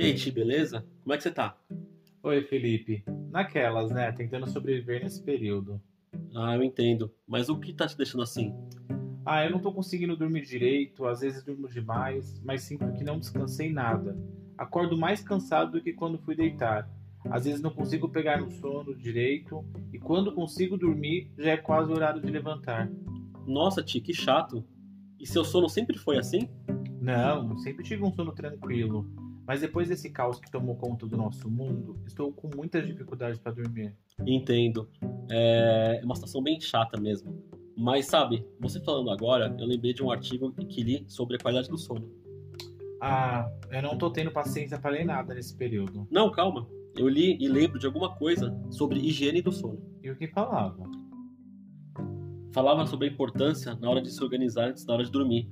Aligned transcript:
E 0.00 0.04
aí, 0.04 0.14
Ti, 0.14 0.30
beleza? 0.30 0.82
Como 1.02 1.12
é 1.12 1.18
que 1.18 1.22
você 1.22 1.30
tá? 1.30 1.54
Oi, 2.22 2.42
Felipe. 2.44 3.04
Naquelas, 3.30 3.90
né? 3.90 4.10
Tentando 4.10 4.48
sobreviver 4.48 5.02
nesse 5.02 5.22
período. 5.22 5.78
Ah, 6.34 6.56
eu 6.56 6.62
entendo. 6.62 7.12
Mas 7.28 7.50
o 7.50 7.60
que 7.60 7.74
tá 7.74 7.86
te 7.86 7.98
deixando 7.98 8.22
assim? 8.22 8.54
Ah, 9.26 9.44
eu 9.44 9.50
não 9.50 9.58
tô 9.58 9.70
conseguindo 9.70 10.16
dormir 10.16 10.40
direito, 10.40 11.04
às 11.04 11.20
vezes 11.20 11.44
durmo 11.44 11.68
demais, 11.68 12.40
mas 12.42 12.62
sinto 12.62 12.90
que 12.94 13.04
não 13.04 13.18
descansei 13.18 13.70
nada. 13.70 14.16
Acordo 14.56 14.96
mais 14.96 15.22
cansado 15.22 15.72
do 15.72 15.82
que 15.82 15.92
quando 15.92 16.16
fui 16.16 16.34
deitar. 16.34 16.88
Às 17.26 17.44
vezes 17.44 17.60
não 17.60 17.70
consigo 17.70 18.08
pegar 18.08 18.40
no 18.40 18.50
sono 18.50 18.96
direito 18.96 19.62
e 19.92 19.98
quando 19.98 20.32
consigo 20.32 20.78
dormir 20.78 21.30
já 21.36 21.50
é 21.50 21.56
quase 21.58 21.92
o 21.92 21.94
horário 21.94 22.22
de 22.22 22.30
levantar. 22.30 22.90
Nossa, 23.46 23.82
Ti, 23.82 24.00
que 24.00 24.14
chato. 24.14 24.64
E 25.18 25.26
seu 25.26 25.44
sono 25.44 25.68
sempre 25.68 25.98
foi 25.98 26.16
assim? 26.16 26.48
Não, 27.02 27.58
sempre 27.58 27.84
tive 27.84 28.02
um 28.02 28.14
sono 28.14 28.32
tranquilo, 28.32 29.06
mas 29.50 29.62
depois 29.62 29.88
desse 29.88 30.08
caos 30.10 30.38
que 30.38 30.48
tomou 30.48 30.76
conta 30.76 31.08
do 31.08 31.16
nosso 31.16 31.50
mundo, 31.50 31.98
estou 32.06 32.32
com 32.32 32.48
muitas 32.54 32.86
dificuldades 32.86 33.36
para 33.36 33.50
dormir. 33.50 33.92
Entendo. 34.24 34.88
É 35.28 36.00
uma 36.04 36.14
situação 36.14 36.40
bem 36.40 36.60
chata 36.60 37.00
mesmo. 37.00 37.36
Mas 37.76 38.06
sabe, 38.06 38.46
você 38.60 38.80
falando 38.80 39.10
agora, 39.10 39.52
eu 39.58 39.66
lembrei 39.66 39.92
de 39.92 40.04
um 40.04 40.10
artigo 40.12 40.52
que 40.52 40.84
li 40.84 41.04
sobre 41.08 41.34
a 41.34 41.40
qualidade 41.40 41.68
do 41.68 41.76
sono. 41.76 42.08
Ah, 43.02 43.50
eu 43.72 43.82
não 43.82 43.98
tô 43.98 44.08
tendo 44.12 44.30
paciência 44.30 44.78
para 44.78 44.92
ler 44.92 45.04
nada 45.04 45.34
nesse 45.34 45.56
período. 45.56 46.06
Não, 46.12 46.30
calma. 46.30 46.68
Eu 46.96 47.08
li 47.08 47.36
e 47.40 47.48
lembro 47.48 47.76
de 47.76 47.86
alguma 47.86 48.14
coisa 48.14 48.56
sobre 48.70 49.00
higiene 49.00 49.42
do 49.42 49.50
sono. 49.50 49.82
E 50.00 50.12
o 50.12 50.16
que 50.16 50.28
falava? 50.28 50.88
Falava 52.54 52.86
sobre 52.86 53.08
a 53.08 53.10
importância 53.10 53.74
na 53.74 53.90
hora 53.90 54.00
de 54.00 54.12
se 54.12 54.22
organizar 54.22 54.68
antes 54.68 54.84
da 54.84 54.92
hora 54.92 55.02
de 55.02 55.10
dormir 55.10 55.50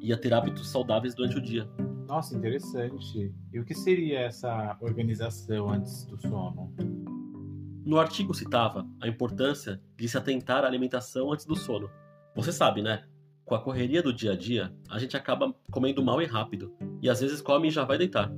e 0.00 0.12
a 0.12 0.16
ter 0.16 0.32
hábitos 0.32 0.70
saudáveis 0.70 1.16
durante 1.16 1.36
o 1.36 1.42
dia. 1.42 1.68
Nossa, 2.10 2.36
interessante. 2.36 3.32
E 3.52 3.60
o 3.60 3.64
que 3.64 3.72
seria 3.72 4.18
essa 4.18 4.76
organização 4.80 5.70
antes 5.70 6.04
do 6.06 6.20
sono? 6.20 6.74
No 7.86 8.00
artigo 8.00 8.34
citava 8.34 8.84
a 9.00 9.06
importância 9.06 9.80
de 9.96 10.08
se 10.08 10.18
atentar 10.18 10.64
à 10.64 10.66
alimentação 10.66 11.32
antes 11.32 11.46
do 11.46 11.54
sono. 11.54 11.88
Você 12.34 12.50
sabe, 12.50 12.82
né? 12.82 13.04
Com 13.44 13.54
a 13.54 13.62
correria 13.62 14.02
do 14.02 14.12
dia 14.12 14.32
a 14.32 14.36
dia, 14.36 14.74
a 14.90 14.98
gente 14.98 15.16
acaba 15.16 15.54
comendo 15.70 16.02
mal 16.02 16.20
e 16.20 16.26
rápido, 16.26 16.74
e 17.00 17.08
às 17.08 17.20
vezes 17.20 17.40
come 17.40 17.68
e 17.68 17.70
já 17.70 17.84
vai 17.84 17.96
deitar. 17.96 18.28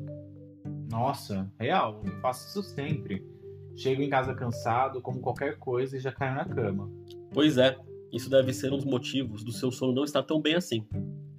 Nossa, 0.91 1.51
real, 1.59 2.03
eu 2.05 2.21
faço 2.21 2.47
isso 2.49 2.63
sempre. 2.75 3.27
Chego 3.75 4.03
em 4.03 4.11
casa 4.11 4.35
cansado, 4.35 5.01
como 5.01 5.19
qualquer 5.21 5.57
coisa 5.59 5.97
e 5.97 6.01
já 6.01 6.13
caio 6.13 6.35
na 6.35 6.45
cama. 6.45 6.91
Pois 7.33 7.57
é, 7.57 7.79
isso 8.13 8.29
deve 8.29 8.53
ser 8.53 8.71
um 8.71 8.77
dos 8.77 8.85
motivos 8.85 9.43
do 9.43 9.51
seu 9.51 9.73
sono 9.73 9.95
não 9.95 10.05
estar 10.05 10.23
tão 10.23 10.43
bem 10.43 10.57
assim. 10.57 10.87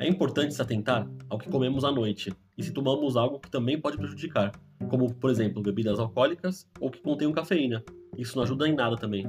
É 0.04 0.08
importante 0.10 0.54
se 0.54 0.62
atentar 0.62 1.10
ao 1.30 1.40
que 1.40 1.50
comemos 1.50 1.86
à 1.86 1.90
noite 1.90 2.30
e 2.58 2.62
se 2.62 2.74
tomamos 2.74 3.16
algo 3.16 3.40
que 3.40 3.50
também 3.50 3.80
pode 3.80 3.96
prejudicar, 3.96 4.52
como, 4.90 5.14
por 5.14 5.32
exemplo, 5.32 5.64
bebidas 5.64 5.98
alcoólicas 5.98 6.70
ou 6.78 6.92
que 6.92 7.00
contenham 7.00 7.32
cafeína. 7.32 7.82
Isso 8.18 8.36
não 8.36 8.44
ajuda 8.44 8.68
em 8.68 8.76
nada 8.76 8.98
também. 8.98 9.26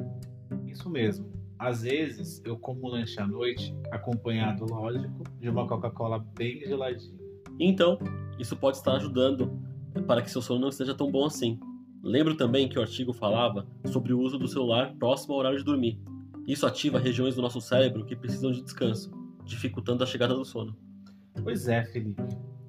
Isso 0.67 0.91
mesmo. 0.91 1.31
Às 1.57 1.83
vezes 1.83 2.43
eu 2.45 2.59
como 2.59 2.89
lanche 2.89 3.21
à 3.21 3.25
noite, 3.25 3.73
acompanhado, 3.93 4.67
lógico, 4.69 5.23
de 5.39 5.49
uma 5.49 5.65
Coca-Cola 5.65 6.19
bem 6.37 6.59
geladinha. 6.67 7.21
Então, 7.61 7.97
isso 8.37 8.57
pode 8.57 8.77
estar 8.77 8.97
ajudando 8.97 9.57
para 10.09 10.23
que 10.23 10.31
seu 10.31 10.43
sono 10.43 10.59
não 10.59 10.71
esteja 10.71 10.93
tão 10.93 11.09
bom 11.09 11.25
assim. 11.25 11.57
Lembro 12.03 12.37
também 12.37 12.69
que 12.69 12.81
o 12.81 12.83
artigo 12.83 13.13
falava 13.13 13.65
sobre 13.85 14.13
o 14.13 14.19
uso 14.19 14.41
do 14.41 14.49
celular 14.49 14.93
próximo 14.97 15.35
ao 15.35 15.39
horário 15.39 15.59
de 15.59 15.65
dormir. 15.65 16.01
Isso 16.49 16.67
ativa 16.67 16.99
regiões 16.99 17.37
do 17.37 17.43
nosso 17.43 17.61
cérebro 17.61 18.05
que 18.05 18.17
precisam 18.17 18.51
de 18.51 18.61
descanso, 18.61 19.23
dificultando 19.45 20.03
a 20.03 20.07
chegada 20.07 20.35
do 20.35 20.45
sono. 20.45 20.77
Pois 21.43 21.69
é, 21.69 21.85
Felipe. 21.85 22.23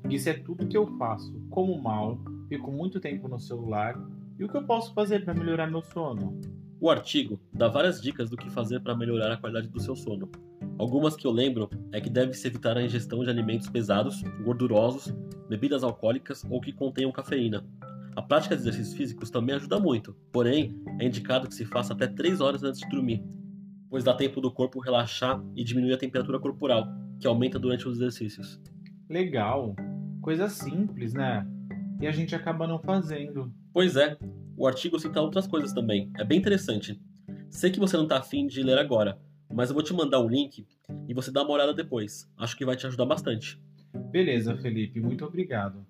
Isso 0.09 0.29
é 0.29 0.33
tudo 0.33 0.67
que 0.67 0.77
eu 0.77 0.85
faço. 0.97 1.33
Como 1.49 1.81
mal, 1.81 2.19
fico 2.47 2.71
muito 2.71 2.99
tempo 2.99 3.27
no 3.27 3.39
celular. 3.39 3.99
E 4.37 4.43
o 4.43 4.49
que 4.49 4.57
eu 4.57 4.63
posso 4.63 4.93
fazer 4.93 5.23
para 5.23 5.33
melhorar 5.33 5.67
meu 5.67 5.81
sono? 5.81 6.39
O 6.79 6.89
artigo 6.89 7.39
dá 7.53 7.67
várias 7.67 8.01
dicas 8.01 8.29
do 8.29 8.37
que 8.37 8.49
fazer 8.49 8.81
para 8.81 8.95
melhorar 8.95 9.31
a 9.31 9.37
qualidade 9.37 9.69
do 9.69 9.79
seu 9.79 9.95
sono. 9.95 10.29
Algumas 10.77 11.15
que 11.15 11.25
eu 11.25 11.31
lembro 11.31 11.69
é 11.91 12.01
que 12.01 12.09
deve-se 12.09 12.45
evitar 12.47 12.77
a 12.77 12.83
ingestão 12.83 13.23
de 13.23 13.29
alimentos 13.29 13.69
pesados, 13.69 14.21
gordurosos, 14.43 15.15
bebidas 15.47 15.83
alcoólicas 15.83 16.43
ou 16.49 16.59
que 16.59 16.73
contenham 16.73 17.11
cafeína. 17.11 17.65
A 18.15 18.21
prática 18.21 18.55
de 18.55 18.61
exercícios 18.61 18.95
físicos 18.95 19.29
também 19.29 19.55
ajuda 19.55 19.79
muito, 19.79 20.15
porém, 20.31 20.81
é 20.99 21.05
indicado 21.05 21.47
que 21.47 21.55
se 21.55 21.65
faça 21.65 21.93
até 21.93 22.07
3 22.07 22.41
horas 22.41 22.63
antes 22.63 22.81
de 22.81 22.89
dormir, 22.89 23.23
pois 23.95 24.03
dá 24.03 24.13
tempo 24.13 24.41
do 24.41 24.51
corpo 24.51 24.81
relaxar 24.81 25.41
e 25.55 25.63
diminuir 25.63 25.93
a 25.93 25.97
temperatura 25.97 26.37
corporal, 26.37 26.85
que 27.17 27.25
aumenta 27.25 27.57
durante 27.57 27.87
os 27.87 27.95
exercícios. 27.95 28.61
Legal. 29.09 29.73
Coisa 30.21 30.49
simples, 30.49 31.13
né? 31.13 31.47
E 32.01 32.05
a 32.05 32.11
gente 32.11 32.35
acaba 32.35 32.67
não 32.67 32.77
fazendo. 32.77 33.49
Pois 33.71 33.95
é, 33.95 34.17
o 34.57 34.67
artigo 34.67 34.99
cita 34.99 35.21
outras 35.21 35.47
coisas 35.47 35.71
também. 35.71 36.11
É 36.17 36.25
bem 36.25 36.39
interessante. 36.39 37.01
Sei 37.49 37.71
que 37.71 37.79
você 37.79 37.95
não 37.95 38.03
está 38.03 38.17
afim 38.17 38.47
de 38.47 38.61
ler 38.61 38.77
agora, 38.77 39.17
mas 39.53 39.69
eu 39.69 39.73
vou 39.73 39.81
te 39.81 39.93
mandar 39.93 40.19
um 40.19 40.27
link 40.27 40.67
e 41.07 41.13
você 41.13 41.31
dá 41.31 41.43
uma 41.43 41.53
olhada 41.53 41.73
depois. 41.73 42.29
Acho 42.35 42.57
que 42.57 42.65
vai 42.65 42.75
te 42.75 42.85
ajudar 42.85 43.05
bastante. 43.05 43.57
Beleza, 44.11 44.57
Felipe, 44.57 44.99
muito 44.99 45.23
obrigado. 45.23 45.87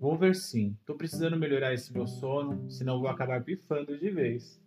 Vou 0.00 0.16
ver 0.16 0.34
sim. 0.34 0.74
Tô 0.86 0.94
precisando 0.94 1.36
melhorar 1.36 1.74
esse 1.74 1.92
meu 1.92 2.06
sono, 2.06 2.70
senão 2.70 2.98
vou 2.98 3.08
acabar 3.08 3.44
pifando 3.44 3.98
de 3.98 4.10
vez. 4.10 4.58